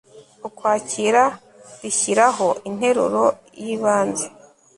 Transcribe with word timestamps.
Ukwakira 0.47 1.23
rishyiraho 1.81 2.47
interuro 2.69 3.23
y 3.61 3.65
ibanze 3.73 4.25